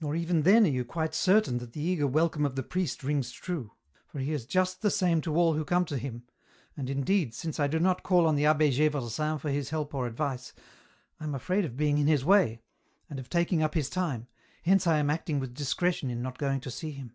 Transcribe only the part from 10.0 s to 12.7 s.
advice, I am afraid of being in his way,